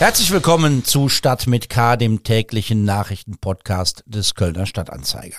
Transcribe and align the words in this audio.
Herzlich 0.00 0.32
willkommen 0.32 0.84
zu 0.84 1.08
Stadt 1.08 1.46
mit 1.46 1.68
K, 1.68 1.96
dem 1.96 2.24
täglichen 2.24 2.84
Nachrichtenpodcast 2.84 4.02
des 4.06 4.34
Kölner 4.34 4.66
Stadtanzeiger. 4.66 5.36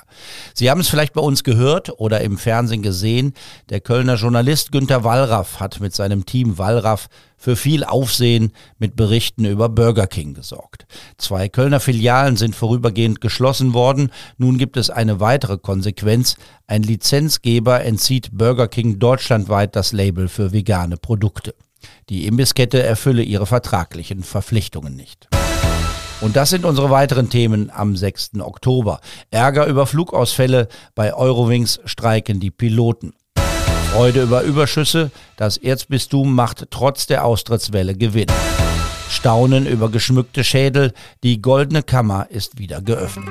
Sie 0.54 0.71
haben 0.71 0.80
es 0.80 0.88
vielleicht 0.88 1.13
bei 1.13 1.21
uns 1.21 1.43
gehört 1.43 2.00
oder 2.00 2.21
im 2.21 2.38
Fernsehen 2.38 2.81
gesehen. 2.81 3.34
Der 3.70 3.81
Kölner 3.81 4.16
Journalist 4.16 4.71
Günter 4.71 5.04
Wallraff 5.04 5.59
hat 5.59 5.81
mit 5.81 5.94
seinem 5.94 6.26
Team 6.26 6.57
Wallraff 6.57 7.09
für 7.36 7.57
viel 7.57 7.84
Aufsehen 7.84 8.54
mit 8.80 8.95
Berichten 8.95 9.44
über 9.44 9.68
Burger 9.68 10.07
King 10.07 10.34
gesorgt. 10.34 10.88
Zwei 11.17 11.49
Kölner 11.49 11.81
Filialen 11.81 12.38
sind 12.38 12.55
vorübergehend 12.55 13.20
geschlossen 13.20 13.73
worden. 13.73 14.09
Nun 14.38 14.58
gibt 14.58 14.77
es 14.77 14.90
eine 14.90 15.20
weitere 15.20 15.58
Konsequenz. 15.58 16.38
Ein 16.66 16.81
Lizenzgeber 16.81 17.84
entzieht 17.84 18.30
Burger 18.31 18.70
King 18.70 18.99
deutschlandweit 18.99 19.76
das 19.76 19.91
Label 19.91 20.30
für 20.30 20.53
vegane 20.53 20.95
Produkte. 20.95 21.53
Die 22.09 22.27
Imbisskette 22.27 22.84
erfülle 22.84 23.23
ihre 23.23 23.45
vertraglichen 23.45 24.23
Verpflichtungen 24.23 24.95
nicht. 24.95 25.27
Und 26.21 26.35
das 26.35 26.49
sind 26.49 26.66
unsere 26.66 26.89
weiteren 26.89 27.30
Themen 27.30 27.70
am 27.70 27.95
6. 27.95 28.39
Oktober. 28.39 29.02
Ärger 29.31 29.67
über 29.67 29.85
Flugausfälle, 29.85 30.70
bei 30.95 31.13
Eurowings 31.13 31.81
streiken 31.85 32.40
die 32.40 32.52
Piloten. 32.52 33.13
Freude 33.91 34.23
über 34.23 34.41
Überschüsse, 34.41 35.12
das 35.38 35.57
Erzbistum 35.57 36.34
macht 36.34 36.67
trotz 36.70 37.07
der 37.07 37.26
Austrittswelle 37.26 37.95
Gewinn. 37.95 38.27
Staunen 39.09 39.65
über 39.67 39.90
geschmückte 39.90 40.43
Schädel, 40.43 40.93
die 41.23 41.41
goldene 41.41 41.84
Kammer 41.84 42.27
ist 42.29 42.57
wieder 42.59 42.81
geöffnet. 42.81 43.29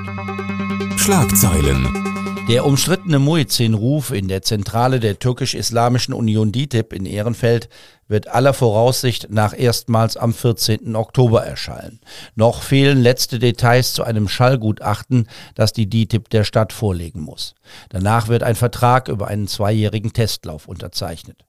Schlagzeilen. 0.97 2.14
Der 2.47 2.63
umstrittene 2.63 3.17
Muezzin-Ruf 3.17 4.11
in 4.11 4.27
der 4.27 4.43
Zentrale 4.43 4.99
der 4.99 5.17
türkisch-islamischen 5.17 6.13
Union 6.13 6.51
DITIB 6.51 6.93
in 6.93 7.07
Ehrenfeld 7.07 7.69
wird 8.07 8.27
aller 8.27 8.53
Voraussicht 8.53 9.31
nach 9.31 9.57
erstmals 9.57 10.15
am 10.15 10.31
14. 10.31 10.95
Oktober 10.95 11.43
erschallen. 11.43 11.99
Noch 12.35 12.61
fehlen 12.61 13.01
letzte 13.01 13.39
Details 13.39 13.93
zu 13.93 14.03
einem 14.03 14.27
Schallgutachten, 14.27 15.27
das 15.55 15.73
die 15.73 15.89
DITIB 15.89 16.29
der 16.29 16.43
Stadt 16.43 16.71
vorlegen 16.71 17.21
muss. 17.21 17.55
Danach 17.89 18.27
wird 18.27 18.43
ein 18.43 18.55
Vertrag 18.55 19.07
über 19.07 19.27
einen 19.27 19.47
zweijährigen 19.47 20.13
Testlauf 20.13 20.67
unterzeichnet. 20.67 21.44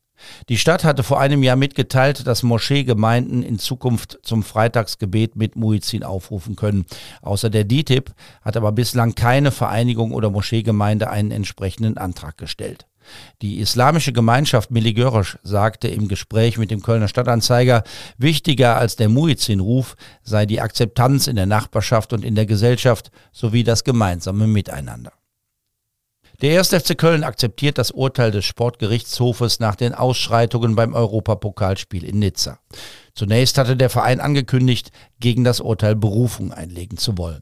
Die 0.49 0.59
Stadt 0.59 0.85
hatte 0.85 1.03
vor 1.03 1.21
einem 1.21 1.43
Jahr 1.43 1.57
mitgeteilt, 1.57 2.27
dass 2.27 2.43
Moscheegemeinden 2.43 3.43
in 3.43 3.59
Zukunft 3.59 4.19
zum 4.23 4.43
Freitagsgebet 4.43 5.37
mit 5.37 5.57
Muizin 5.57 6.03
aufrufen 6.03 6.57
können. 6.57 6.87
Außer 7.23 7.51
der 7.51 7.65
DITIB 7.65 8.13
hat 8.43 8.57
aber 8.57 8.73
bislang 8.73 9.15
keine 9.15 9.51
Vereinigung 9.51 10.13
oder 10.13 10.31
Moscheegemeinde 10.31 11.11
einen 11.11 11.31
entsprechenden 11.31 11.99
Antrag 11.99 12.39
gestellt. 12.39 12.87
Die 13.43 13.61
islamische 13.61 14.13
Gemeinschaft 14.13 14.71
Miligörisch 14.71 15.39
sagte 15.43 15.89
im 15.89 16.09
Gespräch 16.09 16.59
mit 16.59 16.71
dem 16.71 16.83
Kölner 16.83 17.09
Stadtanzeiger, 17.09 17.85
wichtiger 18.19 18.77
als 18.77 18.97
der 18.97 19.09
Muizin-Ruf 19.09 19.97
sei 20.23 20.47
die 20.47 20.61
Akzeptanz 20.61 21.27
in 21.27 21.37
der 21.37 21.47
Nachbarschaft 21.47 22.13
und 22.13 22.25
in 22.25 22.35
der 22.35 22.47
Gesellschaft 22.47 23.11
sowie 23.33 23.65
das 23.65 23.85
gemeinsame 23.85 24.47
Miteinander. 24.47 25.13
Der 26.43 26.59
1. 26.59 26.69
FC 26.69 26.99
Köln 26.99 27.25
akzeptiert 27.25 27.79
das 27.79 27.91
Urteil 27.91 28.31
des 28.31 28.45
Sportgerichtshofes 28.45 29.59
nach 29.59 29.75
den 29.75 29.95
Ausschreitungen 29.95 30.77
beim 30.77 30.93
Europapokalspiel 30.93 32.05
in 32.05 32.19
Nizza. 32.19 32.59
Zunächst 33.15 33.57
hatte 33.57 33.75
der 33.75 33.89
Verein 33.89 34.21
angekündigt, 34.21 34.91
gegen 35.19 35.45
das 35.45 35.61
Urteil 35.61 35.97
Berufung 35.97 36.53
einlegen 36.53 36.99
zu 36.99 37.17
wollen. 37.17 37.41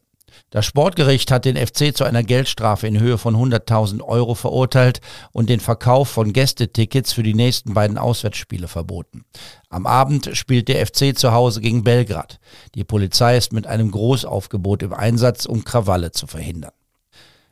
Das 0.49 0.65
Sportgericht 0.65 1.29
hat 1.29 1.43
den 1.43 1.57
FC 1.57 1.95
zu 1.95 2.05
einer 2.05 2.23
Geldstrafe 2.23 2.87
in 2.87 2.99
Höhe 2.99 3.17
von 3.17 3.35
100.000 3.35 4.01
Euro 4.01 4.33
verurteilt 4.33 5.01
und 5.33 5.49
den 5.49 5.59
Verkauf 5.59 6.07
von 6.07 6.31
Gästetickets 6.31 7.11
für 7.11 7.23
die 7.23 7.33
nächsten 7.33 7.73
beiden 7.73 7.97
Auswärtsspiele 7.97 8.69
verboten. 8.69 9.25
Am 9.69 9.85
Abend 9.85 10.29
spielt 10.37 10.69
der 10.69 10.85
FC 10.85 11.17
zu 11.17 11.33
Hause 11.33 11.59
gegen 11.59 11.83
Belgrad. 11.83 12.39
Die 12.75 12.85
Polizei 12.85 13.35
ist 13.35 13.51
mit 13.51 13.67
einem 13.67 13.91
Großaufgebot 13.91 14.83
im 14.83 14.93
Einsatz, 14.93 15.45
um 15.45 15.65
Krawalle 15.65 16.11
zu 16.11 16.27
verhindern. 16.27 16.71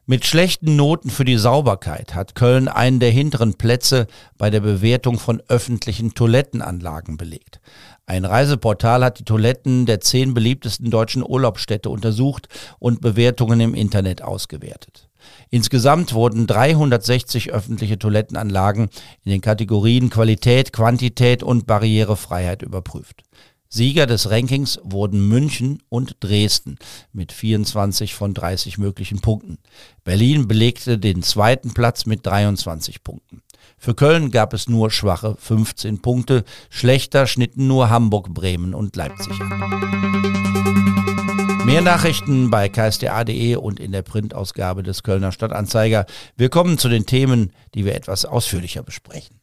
Mit 0.06 0.26
schlechten 0.26 0.76
Noten 0.76 1.10
für 1.10 1.24
die 1.24 1.38
Sauberkeit 1.38 2.14
hat 2.14 2.36
Köln 2.36 2.68
einen 2.68 3.00
der 3.00 3.10
hinteren 3.10 3.54
Plätze 3.54 4.08
bei 4.38 4.50
der 4.50 4.60
Bewertung 4.60 5.18
von 5.18 5.42
öffentlichen 5.48 6.14
Toilettenanlagen 6.14 7.16
belegt. 7.16 7.62
Ein 8.06 8.26
Reiseportal 8.26 9.02
hat 9.02 9.20
die 9.20 9.24
Toiletten 9.24 9.86
der 9.86 10.02
zehn 10.02 10.34
beliebtesten 10.34 10.92
deutschen 10.92 11.24
Urlaubsstädte 11.26 11.90
untersucht 11.90 12.50
und 12.80 13.00
Bewertungen 13.00 13.62
im 13.62 13.74
Internet 13.74 14.22
ausgewertet. 14.22 15.08
Insgesamt 15.50 16.14
wurden 16.14 16.48
360 16.48 17.54
öffentliche 17.54 17.98
Toilettenanlagen 17.98 18.90
in 19.24 19.32
den 19.32 19.40
Kategorien 19.40 20.10
Qualität, 20.10 20.74
Quantität 20.74 21.44
und 21.44 21.66
Barrierefreiheit 21.66 22.62
überprüft. 22.62 23.24
Sieger 23.74 24.06
des 24.06 24.30
Rankings 24.30 24.80
wurden 24.84 25.28
München 25.28 25.82
und 25.90 26.18
Dresden 26.20 26.78
mit 27.12 27.32
24 27.32 28.14
von 28.14 28.36
30 28.36 28.78
möglichen 28.78 29.20
Punkten. 29.20 29.58
Berlin 30.04 30.48
belegte 30.48 31.00
den 31.00 31.24
zweiten 31.24 31.74
Platz 31.74 32.06
mit 32.06 32.24
23 32.24 33.04
Punkten. 33.04 33.42
Für 33.80 33.96
Köln 33.96 34.30
gab 34.30 34.54
es 34.54 34.70
nur 34.70 34.92
schwache 34.92 35.36
15 35.40 36.04
Punkte. 36.04 36.44
Schlechter 36.70 37.26
schnitten 37.26 37.66
nur 37.66 37.90
Hamburg, 37.90 38.32
Bremen 38.32 38.76
und 38.76 38.96
Leipzig 38.96 39.34
an. 39.42 39.50
Mehr 41.66 41.82
Nachrichten 41.82 42.52
bei 42.52 42.70
ksda.de 42.70 43.56
und 43.56 43.80
in 43.80 43.92
der 43.92 44.04
Printausgabe 44.04 44.84
des 44.84 45.02
Kölner 45.02 45.32
Stadtanzeiger. 45.32 46.06
Wir 46.38 46.50
kommen 46.50 46.78
zu 46.78 46.90
den 46.90 47.08
Themen, 47.08 47.52
die 47.74 47.86
wir 47.86 47.96
etwas 47.96 48.26
ausführlicher 48.26 48.84
besprechen. 48.84 49.40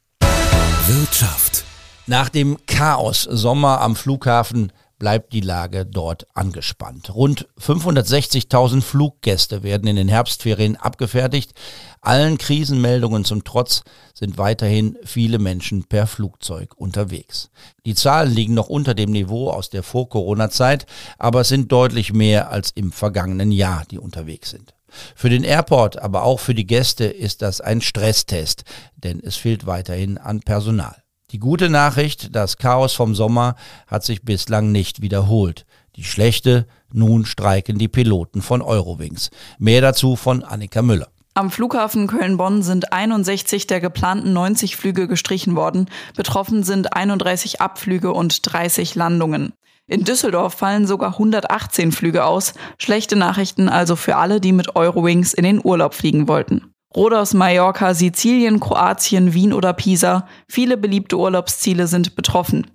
Wirtschaft. 0.87 1.65
Nach 2.07 2.29
dem 2.29 2.57
Chaos 2.67 3.23
Sommer 3.23 3.81
am 3.81 3.95
Flughafen 3.95 4.73
bleibt 5.01 5.33
die 5.33 5.41
Lage 5.41 5.87
dort 5.87 6.27
angespannt. 6.35 7.15
Rund 7.15 7.49
560.000 7.59 8.83
Fluggäste 8.83 9.63
werden 9.63 9.89
in 9.89 9.97
den 9.97 10.09
Herbstferien 10.09 10.77
abgefertigt. 10.77 11.53
Allen 12.01 12.37
Krisenmeldungen 12.37 13.25
zum 13.25 13.43
Trotz 13.43 13.83
sind 14.15 14.39
weiterhin 14.39 14.99
viele 15.05 15.39
Menschen 15.39 15.85
per 15.85 16.07
Flugzeug 16.07 16.75
unterwegs. 16.77 17.51
Die 17.87 17.95
Zahlen 17.95 18.33
liegen 18.33 18.55
noch 18.55 18.69
unter 18.69 18.95
dem 18.95 19.11
Niveau 19.11 19.51
aus 19.51 19.71
der 19.71 19.83
Vor-Corona-Zeit, 19.83 20.87
aber 21.19 21.41
es 21.41 21.49
sind 21.49 21.73
deutlich 21.73 22.13
mehr 22.13 22.51
als 22.51 22.71
im 22.71 22.93
vergangenen 22.93 23.53
Jahr, 23.53 23.85
die 23.91 23.99
unterwegs 23.99 24.51
sind. 24.51 24.75
Für 25.15 25.31
den 25.31 25.45
Airport, 25.45 25.99
aber 26.01 26.25
auch 26.25 26.41
für 26.41 26.55
die 26.55 26.67
Gäste 26.67 27.05
ist 27.05 27.43
das 27.43 27.61
ein 27.61 27.81
Stresstest, 27.81 28.65
denn 28.97 29.21
es 29.23 29.37
fehlt 29.37 29.67
weiterhin 29.67 30.19
an 30.19 30.41
Personal. 30.41 31.00
Die 31.33 31.39
gute 31.39 31.69
Nachricht, 31.69 32.35
das 32.35 32.57
Chaos 32.57 32.93
vom 32.93 33.15
Sommer 33.15 33.55
hat 33.87 34.03
sich 34.03 34.23
bislang 34.23 34.73
nicht 34.73 35.01
wiederholt. 35.01 35.65
Die 35.95 36.03
schlechte, 36.03 36.67
nun 36.93 37.25
streiken 37.25 37.79
die 37.79 37.87
Piloten 37.87 38.43
von 38.43 38.63
Eurowings. 38.63 39.31
Mehr 39.59 39.81
dazu 39.81 40.17
von 40.17 40.43
Annika 40.43 40.83
Müller. 40.83 41.07
Am 41.35 41.53
Flughafen 41.53 42.09
Köln-Bonn 42.09 42.65
sind 42.65 42.93
61 42.93 43.69
der 43.69 43.81
geplanten 43.81 44.33
90 44.33 44.77
Flüge 44.77 45.07
gestrichen 45.07 45.55
worden. 45.55 45.89
Betroffen 46.17 46.65
sind 46.65 46.95
31 46.95 47.61
Abflüge 47.61 48.13
und 48.13 48.53
30 48.53 48.97
Landungen. 48.97 49.53
In 49.87 50.03
Düsseldorf 50.03 50.55
fallen 50.55 50.89
sogar 50.89 51.13
118 51.13 51.93
Flüge 51.93 52.25
aus. 52.25 52.55
Schlechte 52.79 53.15
Nachrichten 53.15 53.69
also 53.69 53.95
für 53.95 54.17
alle, 54.17 54.41
die 54.41 54.53
mit 54.53 54.75
Eurowings 54.75 55.33
in 55.33 55.45
den 55.45 55.61
Urlaub 55.63 55.95
fliegen 55.95 56.27
wollten. 56.27 56.70
Rhodos, 56.97 57.35
Mallorca, 57.35 57.95
Sizilien, 57.95 58.59
Kroatien, 58.59 59.33
Wien 59.33 59.53
oder 59.53 59.73
Pisa. 59.73 60.27
Viele 60.49 60.77
beliebte 60.77 61.17
Urlaubsziele 61.17 61.87
sind 61.87 62.17
betroffen. 62.17 62.67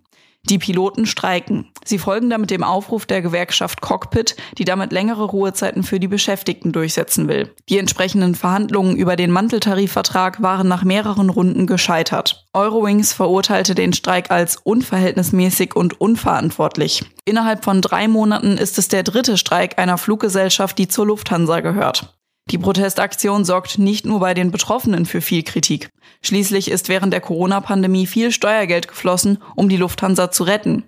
Die 0.50 0.60
Piloten 0.60 1.06
streiken. 1.08 1.72
Sie 1.84 1.98
folgen 1.98 2.30
damit 2.30 2.52
dem 2.52 2.64
Aufruf 2.64 3.08
der 3.08 3.22
Gewerkschaft 3.22 3.82
Cockpit, 3.82 4.36
die 4.58 4.64
damit 4.64 4.92
längere 4.92 5.24
Ruhezeiten 5.24 5.84
für 5.84 6.00
die 6.00 6.08
Beschäftigten 6.08 6.72
durchsetzen 6.72 7.28
will. 7.28 7.52
Die 7.68 7.80
entsprechenden 7.80 8.36
Verhandlungen 8.36 8.96
über 8.96 9.16
den 9.16 9.32
Manteltarifvertrag 9.32 10.42
waren 10.44 10.68
nach 10.68 10.84
mehreren 10.84 11.32
Runden 11.32 11.66
gescheitert. 11.66 12.46
Eurowings 12.54 13.12
verurteilte 13.12 13.74
den 13.74 13.92
Streik 13.94 14.30
als 14.30 14.58
unverhältnismäßig 14.58 15.76
und 15.76 16.00
unverantwortlich. 16.00 17.04
Innerhalb 17.26 17.64
von 17.64 17.82
drei 17.82 18.08
Monaten 18.08 18.58
ist 18.58 18.78
es 18.78 18.88
der 18.88 19.04
dritte 19.04 19.38
Streik 19.38 19.80
einer 19.80 19.98
Fluggesellschaft, 19.98 20.78
die 20.78 20.88
zur 20.88 21.08
Lufthansa 21.08 21.62
gehört. 21.62 22.16
Die 22.52 22.60
Protestaktion 22.60 23.44
sorgt 23.44 23.80
nicht 23.80 24.06
nur 24.06 24.20
bei 24.20 24.36
den 24.36 24.52
Betroffenen 24.52 25.06
für 25.06 25.22
viel 25.22 25.42
Kritik. 25.42 25.90
Schließlich 26.22 26.70
ist 26.70 26.90
während 26.90 27.12
der 27.12 27.22
Corona-Pandemie 27.22 28.06
viel 28.06 28.32
Steuergeld 28.32 28.88
geflossen, 28.88 29.40
um 29.56 29.68
die 29.68 29.78
Lufthansa 29.78 30.30
zu 30.30 30.44
retten. 30.44 30.84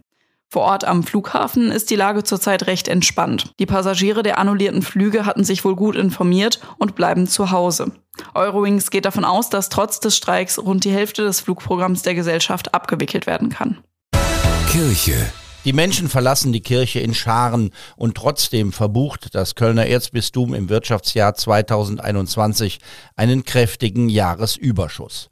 Vor 0.50 0.62
Ort 0.62 0.86
am 0.86 1.04
Flughafen 1.04 1.72
ist 1.72 1.90
die 1.90 1.96
Lage 1.96 2.24
zurzeit 2.24 2.68
recht 2.68 2.88
entspannt. 2.88 3.52
Die 3.60 3.66
Passagiere 3.66 4.24
der 4.24 4.38
annullierten 4.38 4.82
Flüge 4.82 5.26
hatten 5.26 5.44
sich 5.44 5.66
wohl 5.66 5.76
gut 5.76 5.96
informiert 5.96 6.62
und 6.78 6.96
bleiben 6.96 7.28
zu 7.28 7.52
Hause. 7.52 7.92
Eurowings 8.34 8.90
geht 8.90 9.06
davon 9.06 9.26
aus, 9.26 9.50
dass 9.50 9.70
trotz 9.70 10.00
des 10.00 10.16
Streiks 10.16 10.58
rund 10.60 10.86
die 10.86 10.92
Hälfte 10.92 11.24
des 11.24 11.42
Flugprogramms 11.42 12.02
der 12.04 12.16
Gesellschaft 12.16 12.74
abgewickelt 12.74 13.28
werden 13.28 13.50
kann. 13.50 13.80
Kirche. 14.70 15.32
Die 15.66 15.74
Menschen 15.74 16.08
verlassen 16.08 16.54
die 16.54 16.62
Kirche 16.62 17.00
in 17.00 17.14
Scharen 17.14 17.72
und 17.98 18.16
trotzdem 18.16 18.72
verbucht 18.72 19.36
das 19.36 19.56
Kölner 19.56 19.88
Erzbistum 19.88 20.54
im 20.54 20.70
Wirtschaftsjahr 20.70 21.34
2021 21.36 22.80
einen 23.16 23.44
kräftigen 23.44 24.08
Jahresüberschuss. 24.08 25.30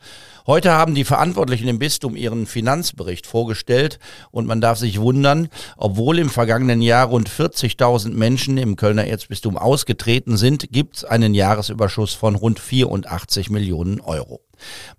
Heute 0.47 0.73
haben 0.73 0.93
die 0.93 1.05
Verantwortlichen 1.05 1.67
im 1.67 1.79
Bistum 1.79 2.15
ihren 2.15 2.45
Finanzbericht 2.45 3.25
vorgestellt 3.25 3.97
und 4.29 4.45
man 4.45 4.61
darf 4.61 4.77
sich 4.77 4.99
wundern, 4.99 5.49
obwohl 5.75 6.19
im 6.19 6.29
vergangenen 6.29 6.81
Jahr 6.83 7.07
rund 7.07 7.29
40.000 7.29 8.09
Menschen 8.09 8.57
im 8.59 8.75
Kölner 8.75 9.07
Erzbistum 9.07 9.57
ausgetreten 9.57 10.37
sind, 10.37 10.71
gibt 10.71 10.97
es 10.97 11.03
einen 11.03 11.33
Jahresüberschuss 11.33 12.13
von 12.13 12.35
rund 12.35 12.59
84 12.59 13.49
Millionen 13.49 14.01
Euro. 14.01 14.44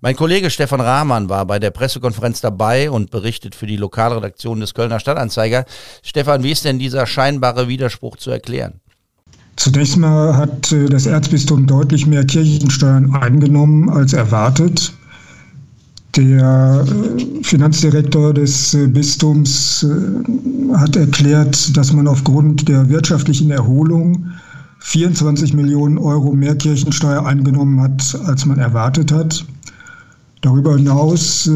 Mein 0.01 0.15
Kollege 0.15 0.49
Stefan 0.49 0.81
Rahmann 0.81 1.29
war 1.29 1.45
bei 1.45 1.59
der 1.59 1.71
Pressekonferenz 1.71 2.41
dabei 2.41 2.89
und 2.89 3.11
berichtet 3.11 3.55
für 3.55 3.67
die 3.67 3.77
Lokalredaktion 3.77 4.59
des 4.59 4.73
Kölner 4.73 4.99
Stadtanzeiger. 4.99 5.65
Stefan, 6.03 6.43
wie 6.43 6.51
ist 6.51 6.65
denn 6.65 6.79
dieser 6.79 7.05
scheinbare 7.05 7.67
Widerspruch 7.67 8.17
zu 8.17 8.31
erklären? 8.31 8.79
Zunächst 9.57 9.97
mal 9.97 10.37
hat 10.37 10.71
äh, 10.71 10.85
das 10.85 11.07
Erzbistum 11.07 11.65
deutlich 11.65 12.05
mehr 12.05 12.23
Kirchensteuern 12.23 13.15
eingenommen 13.15 13.89
als 13.89 14.13
erwartet. 14.13 14.93
Der 16.15 16.85
äh, 16.87 17.43
Finanzdirektor 17.43 18.33
des 18.35 18.75
äh, 18.75 18.87
Bistums 18.87 19.85
hat 20.73 20.95
erklärt, 20.95 21.75
dass 21.75 21.91
man 21.91 22.07
aufgrund 22.07 22.69
der 22.69 22.87
wirtschaftlichen 22.89 23.49
Erholung 23.49 24.27
24 24.87 25.53
Millionen 25.53 25.97
Euro 25.97 26.31
mehr 26.31 26.55
Kirchensteuer 26.55 27.25
eingenommen 27.25 27.81
hat, 27.81 28.17
als 28.25 28.45
man 28.45 28.57
erwartet 28.57 29.11
hat. 29.11 29.45
Darüber 30.39 30.77
hinaus 30.77 31.49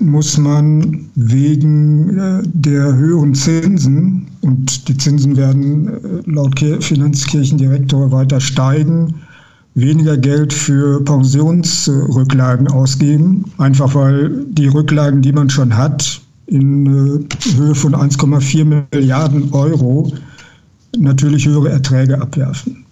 muss 0.00 0.36
man 0.36 1.08
wegen 1.14 2.42
der 2.52 2.96
höheren 2.96 3.36
Zinsen, 3.36 4.26
und 4.40 4.88
die 4.88 4.96
Zinsen 4.96 5.36
werden 5.36 6.22
laut 6.26 6.58
Finanzkirchendirektor 6.58 8.10
weiter 8.10 8.40
steigen, 8.40 9.14
weniger 9.76 10.16
Geld 10.16 10.52
für 10.52 11.04
Pensionsrücklagen 11.04 12.66
ausgeben, 12.66 13.44
einfach 13.58 13.94
weil 13.94 14.44
die 14.46 14.66
Rücklagen, 14.66 15.22
die 15.22 15.32
man 15.32 15.50
schon 15.50 15.76
hat, 15.76 16.20
in 16.46 16.86
äh, 16.86 17.54
Höhe 17.56 17.76
von 17.76 17.94
1,4 17.94 18.82
Milliarden 18.92 19.52
Euro 19.52 20.12
natürlich 20.98 21.46
höhere 21.46 21.70
Erträge 21.70 22.20
abwerfen. 22.20 22.84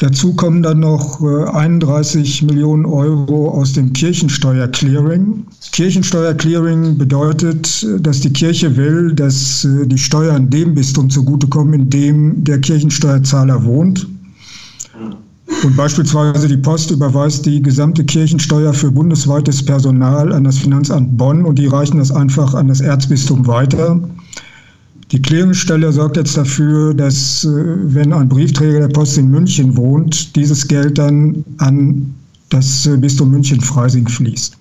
Dazu 0.00 0.32
kommen 0.34 0.62
dann 0.62 0.78
noch 0.78 1.20
31 1.20 2.42
äh, 2.42 2.44
Millionen 2.46 2.86
Euro 2.86 3.50
aus 3.50 3.72
dem 3.72 3.92
Kirchensteuerclearing. 3.92 5.44
Kirchensteuerclearing 5.72 6.96
bedeutet, 6.96 7.84
dass 8.00 8.20
die 8.20 8.32
Kirche 8.32 8.76
will, 8.76 9.12
dass 9.12 9.64
äh, 9.64 9.88
die 9.88 9.98
Steuern 9.98 10.50
dem 10.50 10.74
Bistum 10.74 11.10
zugutekommen, 11.10 11.74
in 11.74 11.90
dem 11.90 12.44
der 12.44 12.60
Kirchensteuerzahler 12.60 13.64
wohnt. 13.64 14.06
Und 15.64 15.76
beispielsweise 15.76 16.46
die 16.46 16.58
Post 16.58 16.92
überweist 16.92 17.44
die 17.44 17.60
gesamte 17.60 18.04
Kirchensteuer 18.04 18.72
für 18.72 18.92
bundesweites 18.92 19.64
Personal 19.64 20.32
an 20.32 20.44
das 20.44 20.58
Finanzamt 20.58 21.16
Bonn 21.16 21.44
und 21.44 21.58
die 21.58 21.66
reichen 21.66 21.98
das 21.98 22.12
einfach 22.12 22.54
an 22.54 22.68
das 22.68 22.80
Erzbistum 22.80 23.48
weiter. 23.48 24.00
Die 25.10 25.22
Klärungsstelle 25.22 25.90
sorgt 25.90 26.18
jetzt 26.18 26.36
dafür, 26.36 26.92
dass 26.92 27.44
äh, 27.44 27.48
wenn 27.48 28.12
ein 28.12 28.28
Briefträger 28.28 28.80
der 28.80 28.88
Post 28.88 29.16
in 29.16 29.30
München 29.30 29.76
wohnt, 29.76 30.36
dieses 30.36 30.68
Geld 30.68 30.98
dann 30.98 31.44
an 31.58 32.14
das 32.50 32.86
äh, 32.86 32.96
Bistum 32.96 33.30
München-Freising 33.30 34.06
fließt. 34.06 34.56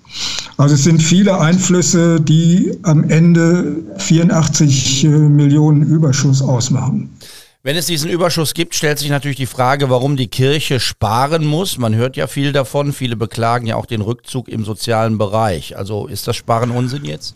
Also 0.55 0.75
es 0.75 0.83
sind 0.85 1.01
viele 1.01 1.39
Einflüsse, 1.39 2.21
die 2.21 2.71
am 2.83 3.03
Ende 3.09 3.75
84 3.97 5.03
äh, 5.03 5.07
Millionen 5.09 5.83
Überschuss 5.83 6.41
ausmachen. 6.41 7.09
Wenn 7.63 7.75
es 7.75 7.87
diesen 7.87 8.09
Überschuss 8.09 8.53
gibt, 8.53 8.75
stellt 8.75 8.99
sich 8.99 9.09
natürlich 9.09 9.35
die 9.35 9.45
Frage, 9.45 9.89
warum 9.89 10.15
die 10.15 10.29
Kirche 10.29 10.79
sparen 10.79 11.45
muss. 11.45 11.77
Man 11.77 11.93
hört 11.95 12.15
ja 12.15 12.27
viel 12.27 12.53
davon. 12.53 12.93
Viele 12.93 13.17
beklagen 13.17 13.67
ja 13.67 13.75
auch 13.75 13.85
den 13.85 13.99
Rückzug 13.99 14.47
im 14.47 14.63
sozialen 14.63 15.17
Bereich. 15.17 15.77
Also 15.77 16.07
ist 16.07 16.25
das 16.29 16.37
Sparen 16.37 16.71
Unsinn 16.71 17.03
jetzt? 17.03 17.35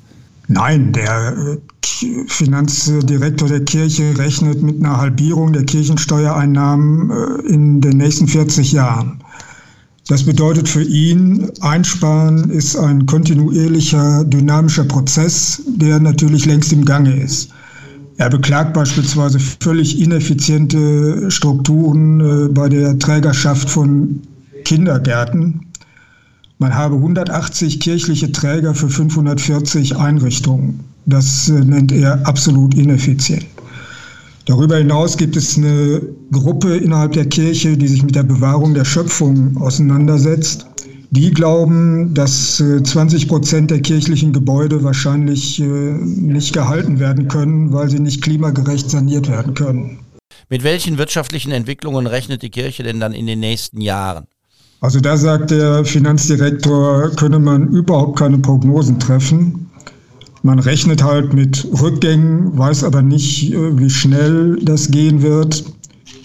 Nein, 0.53 0.92
der 0.92 1.33
äh, 1.38 2.25
Finanzdirektor 2.27 3.48
der 3.48 3.63
Kirche 3.63 4.18
rechnet 4.18 4.62
mit 4.62 4.80
einer 4.83 4.98
Halbierung 4.98 5.53
der 5.53 5.63
Kirchensteuereinnahmen 5.63 7.09
äh, 7.09 7.48
in 7.48 7.80
den 7.80 7.98
nächsten 7.98 8.27
40 8.27 8.74
Jahren. 8.74 9.24
Das 10.09 10.25
bedeutet 10.25 10.68
für 10.68 10.83
ihn, 10.83 11.50
Einsparen 11.62 12.50
ist 12.50 12.75
ein 12.75 13.06
kontinuierlicher, 13.06 14.25
dynamischer 14.25 14.83
Prozess, 14.83 15.62
der 15.68 16.01
natürlich 16.01 16.45
längst 16.45 16.74
im 16.74 16.83
Gange 16.83 17.15
ist. 17.15 17.51
Er 18.18 18.30
beklagt 18.30 18.74
beispielsweise 18.74 19.39
völlig 19.39 20.01
ineffiziente 20.01 21.31
Strukturen 21.31 22.19
äh, 22.19 22.50
bei 22.50 22.68
der 22.68 23.00
Trägerschaft 23.00 23.69
von 23.69 24.19
Kindergärten. 24.65 25.70
Man 26.61 26.75
habe 26.75 26.93
180 26.93 27.79
kirchliche 27.79 28.31
Träger 28.31 28.75
für 28.75 28.87
540 28.87 29.97
Einrichtungen. 29.97 30.81
Das 31.07 31.49
äh, 31.49 31.53
nennt 31.53 31.91
er 31.91 32.23
absolut 32.27 32.75
ineffizient. 32.75 33.47
Darüber 34.45 34.77
hinaus 34.77 35.17
gibt 35.17 35.35
es 35.35 35.57
eine 35.57 36.03
Gruppe 36.31 36.77
innerhalb 36.77 37.13
der 37.13 37.25
Kirche, 37.25 37.75
die 37.75 37.87
sich 37.87 38.03
mit 38.03 38.13
der 38.13 38.21
Bewahrung 38.21 38.75
der 38.75 38.85
Schöpfung 38.85 39.57
auseinandersetzt. 39.57 40.67
Die 41.09 41.31
glauben, 41.31 42.13
dass 42.13 42.57
20 42.57 43.23
äh, 43.23 43.27
Prozent 43.27 43.71
der 43.71 43.81
kirchlichen 43.81 44.31
Gebäude 44.31 44.83
wahrscheinlich 44.83 45.59
äh, 45.59 45.63
nicht 45.65 46.53
gehalten 46.53 46.99
werden 46.99 47.27
können, 47.27 47.73
weil 47.73 47.89
sie 47.89 47.99
nicht 47.99 48.21
klimagerecht 48.21 48.87
saniert 48.87 49.27
werden 49.27 49.55
können. 49.55 49.97
Mit 50.47 50.63
welchen 50.63 50.99
wirtschaftlichen 50.99 51.53
Entwicklungen 51.53 52.05
rechnet 52.05 52.43
die 52.43 52.51
Kirche 52.51 52.83
denn 52.83 52.99
dann 52.99 53.13
in 53.13 53.25
den 53.25 53.39
nächsten 53.39 53.81
Jahren? 53.81 54.27
Also 54.81 54.99
da 54.99 55.15
sagt 55.15 55.51
der 55.51 55.85
Finanzdirektor, 55.85 57.11
könne 57.11 57.37
man 57.37 57.67
überhaupt 57.67 58.17
keine 58.17 58.39
Prognosen 58.39 58.99
treffen. 58.99 59.69
Man 60.41 60.57
rechnet 60.57 61.03
halt 61.03 61.35
mit 61.35 61.67
Rückgängen, 61.79 62.57
weiß 62.57 62.83
aber 62.83 63.03
nicht, 63.03 63.53
äh, 63.53 63.77
wie 63.77 63.91
schnell 63.91 64.57
das 64.63 64.89
gehen 64.89 65.21
wird. 65.21 65.63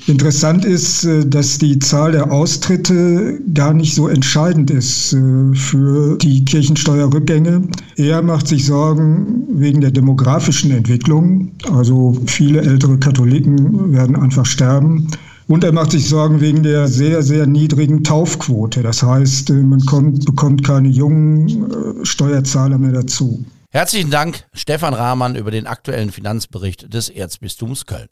Interessant 0.07 0.65
ist, 0.65 1.05
äh, 1.05 1.27
dass 1.27 1.59
die 1.59 1.79
Zahl 1.81 2.13
der 2.13 2.33
Austritte 2.33 3.39
gar 3.53 3.75
nicht 3.75 3.95
so 3.95 4.09
entscheidend 4.09 4.71
ist 4.71 5.13
äh, 5.13 5.55
für 5.55 6.17
die 6.17 6.43
Kirchensteuerrückgänge. 6.47 7.61
Er 7.97 8.23
macht 8.23 8.49
sich 8.49 8.65
Sorgen 8.65 9.45
wegen 9.51 9.83
der 9.83 9.91
demografischen 9.91 10.71
Entwicklung. 10.71 11.51
Also 11.71 12.17
viele 12.25 12.63
ältere 12.63 12.97
Katholiken 12.97 13.93
werden 13.93 14.17
einfach 14.17 14.47
sterben. 14.47 15.09
Und 15.49 15.63
er 15.63 15.73
macht 15.73 15.93
sich 15.93 16.09
Sorgen 16.09 16.41
wegen 16.41 16.63
der 16.63 16.89
sehr, 16.89 17.23
sehr 17.23 17.47
niedrigen 17.47 18.03
Taufquote. 18.03 18.83
Das 18.83 19.03
heißt, 19.03 19.51
äh, 19.51 19.55
man 19.55 19.81
kommt, 19.87 20.25
bekommt 20.25 20.65
keine 20.65 20.89
jungen 20.89 22.05
Steuerzahler 22.05 22.79
mehr 22.79 22.93
dazu. 22.93 23.45
Herzlichen 23.71 24.11
Dank, 24.11 24.45
Stefan 24.55 24.95
Rahmann, 24.95 25.37
über 25.37 25.51
den 25.51 25.67
aktuellen 25.67 26.11
Finanzbericht 26.11 26.93
des 26.93 27.09
Erzbistums 27.11 27.87
Köln. 27.87 28.09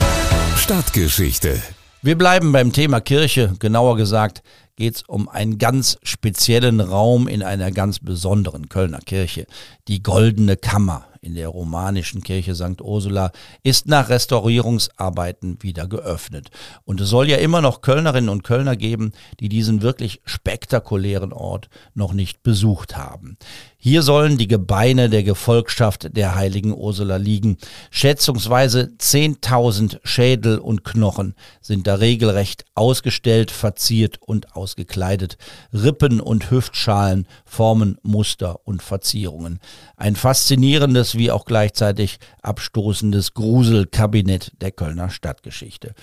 Stadtgeschichte 0.57 1.61
wir 2.05 2.19
bleiben 2.19 2.53
beim 2.53 2.71
Thema 2.71 3.01
Kirche. 3.01 3.55
Genauer 3.61 3.97
gesagt 3.97 4.43
geht 4.77 4.97
es 4.97 5.03
um 5.05 5.27
einen 5.27 5.57
ganz 5.57 5.97
speziellen 6.03 6.81
Raum 6.81 7.29
in 7.29 7.43
einer 7.43 7.71
ganz 7.73 7.99
besonderen 7.99 8.69
Kölner 8.69 8.99
Kirche, 8.99 9.47
die 9.89 10.03
Goldene 10.03 10.59
Kammer 10.59 11.07
in 11.25 11.35
der 11.35 11.49
romanischen 11.49 12.23
Kirche 12.23 12.55
St. 12.55 12.81
Ursula 12.81 13.33
ist 13.63 13.87
nach 13.87 14.11
Restaurierungsarbeiten 14.11 15.59
wieder 15.63 15.87
geöffnet. 15.87 16.51
Und 16.85 17.01
es 17.01 17.09
soll 17.09 17.29
ja 17.29 17.39
immer 17.39 17.63
noch 17.63 17.81
Kölnerinnen 17.81 18.29
und 18.29 18.45
Kölner 18.45 18.77
geben, 18.77 19.13
die 19.41 19.49
diesen 19.49 19.83
wirklich 19.83 20.21
spektakulären 20.25 21.33
Ort 21.33 21.69
noch 21.95 22.13
nicht 22.13 22.43
besucht 22.43 22.97
haben. 22.97 23.39
Hier 23.87 24.01
sollen 24.01 24.39
die 24.39 24.49
Gebeine 24.49 25.11
der 25.11 25.23
Gefolgschaft 25.23 26.17
der 26.17 26.35
heiligen 26.37 26.73
Ursula 26.75 27.17
liegen. 27.17 27.59
Schätzungsweise 27.91 28.93
10.000 28.99 29.99
Schädel 30.05 30.57
und 30.59 30.85
Knochen 30.85 31.35
sind 31.61 31.87
da 31.87 31.97
regelrecht 31.97 32.65
ausgestellt, 32.75 33.51
verziert 33.51 34.23
und 34.23 34.57
ausgekleidet. 34.57 35.37
Rippen 35.75 36.23
und 36.23 36.51
Hüftschalen 36.51 37.27
formen 37.45 37.99
Muster 38.03 38.61
und 38.65 38.83
Verzierungen. 38.83 39.61
Ein 39.99 40.17
faszinierendes 40.17 41.14
wie 41.17 41.31
auch 41.31 41.45
gleichzeitig 41.45 42.19
abstoßendes 42.43 43.35
Gruselkabinett 43.35 44.53
der 44.61 44.73
Kölner 44.73 45.11
Stadtgeschichte. 45.11 45.95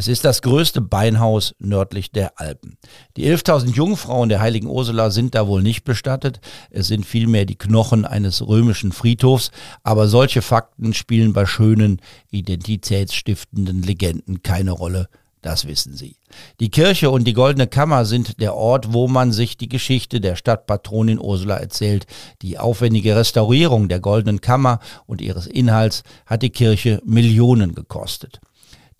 Es 0.00 0.08
ist 0.08 0.24
das 0.24 0.40
größte 0.40 0.80
Beinhaus 0.80 1.54
nördlich 1.58 2.10
der 2.10 2.40
Alpen. 2.40 2.78
Die 3.18 3.26
11.000 3.26 3.74
Jungfrauen 3.74 4.30
der 4.30 4.40
heiligen 4.40 4.66
Ursula 4.66 5.10
sind 5.10 5.34
da 5.34 5.46
wohl 5.46 5.62
nicht 5.62 5.84
bestattet. 5.84 6.40
Es 6.70 6.86
sind 6.86 7.04
vielmehr 7.04 7.44
die 7.44 7.58
Knochen 7.58 8.06
eines 8.06 8.46
römischen 8.46 8.92
Friedhofs. 8.92 9.50
Aber 9.82 10.08
solche 10.08 10.40
Fakten 10.40 10.94
spielen 10.94 11.34
bei 11.34 11.44
schönen, 11.44 12.00
identitätsstiftenden 12.30 13.82
Legenden 13.82 14.42
keine 14.42 14.70
Rolle. 14.70 15.10
Das 15.42 15.66
wissen 15.66 15.96
Sie. 15.96 16.16
Die 16.60 16.70
Kirche 16.70 17.10
und 17.10 17.24
die 17.24 17.32
Goldene 17.32 17.66
Kammer 17.66 18.04
sind 18.04 18.40
der 18.40 18.54
Ort, 18.54 18.92
wo 18.92 19.08
man 19.08 19.32
sich 19.32 19.56
die 19.56 19.68
Geschichte 19.68 20.20
der 20.20 20.36
Stadtpatronin 20.36 21.18
Ursula 21.18 21.56
erzählt. 21.56 22.06
Die 22.42 22.58
aufwendige 22.58 23.16
Restaurierung 23.16 23.88
der 23.88 24.00
Goldenen 24.00 24.40
Kammer 24.40 24.80
und 25.06 25.20
ihres 25.20 25.46
Inhalts 25.46 26.02
hat 26.26 26.42
die 26.42 26.50
Kirche 26.50 27.00
Millionen 27.04 27.74
gekostet. 27.74 28.40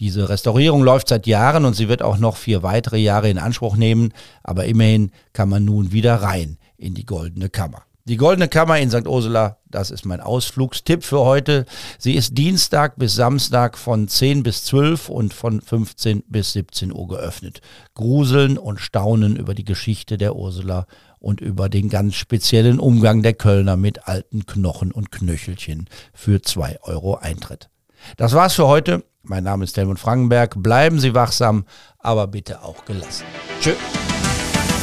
Diese 0.00 0.30
Restaurierung 0.30 0.82
läuft 0.82 1.08
seit 1.08 1.26
Jahren 1.26 1.66
und 1.66 1.74
sie 1.74 1.88
wird 1.88 2.02
auch 2.02 2.16
noch 2.16 2.38
vier 2.38 2.62
weitere 2.62 2.96
Jahre 2.96 3.28
in 3.28 3.38
Anspruch 3.38 3.76
nehmen, 3.76 4.14
aber 4.42 4.64
immerhin 4.64 5.10
kann 5.34 5.50
man 5.50 5.66
nun 5.66 5.92
wieder 5.92 6.16
rein 6.16 6.56
in 6.78 6.94
die 6.94 7.04
Goldene 7.04 7.50
Kammer. 7.50 7.82
Die 8.04 8.16
Goldene 8.16 8.48
Kammer 8.48 8.78
in 8.78 8.90
St. 8.90 9.06
Ursula, 9.06 9.58
das 9.68 9.90
ist 9.90 10.06
mein 10.06 10.20
Ausflugstipp 10.20 11.04
für 11.04 11.20
heute. 11.20 11.66
Sie 11.98 12.14
ist 12.14 12.36
Dienstag 12.36 12.96
bis 12.96 13.14
Samstag 13.14 13.76
von 13.76 14.08
10 14.08 14.42
bis 14.42 14.64
12 14.64 15.10
und 15.10 15.34
von 15.34 15.60
15 15.60 16.24
bis 16.26 16.52
17 16.54 16.92
Uhr 16.92 17.08
geöffnet. 17.08 17.60
Gruseln 17.94 18.56
und 18.56 18.80
staunen 18.80 19.36
über 19.36 19.54
die 19.54 19.64
Geschichte 19.64 20.16
der 20.16 20.34
Ursula 20.34 20.86
und 21.18 21.42
über 21.42 21.68
den 21.68 21.90
ganz 21.90 22.14
speziellen 22.14 22.80
Umgang 22.80 23.22
der 23.22 23.34
Kölner 23.34 23.76
mit 23.76 24.08
alten 24.08 24.46
Knochen 24.46 24.92
und 24.92 25.12
Knöchelchen 25.12 25.86
für 26.14 26.40
2 26.40 26.78
Euro 26.82 27.16
Eintritt. 27.16 27.68
Das 28.16 28.32
war's 28.32 28.54
für 28.54 28.66
heute. 28.66 29.04
Mein 29.22 29.44
Name 29.44 29.64
ist 29.64 29.76
Helmut 29.76 29.98
Frankenberg. 29.98 30.54
Bleiben 30.62 30.98
Sie 30.98 31.14
wachsam, 31.14 31.66
aber 31.98 32.26
bitte 32.26 32.62
auch 32.62 32.86
gelassen. 32.86 33.24
Tschö. 33.60 33.72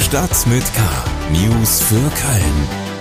Stadt 0.02 0.46
mit 0.46 0.64
K. 0.76 0.82
News 1.34 1.82
für 1.82 1.96
Köln. 1.96 2.87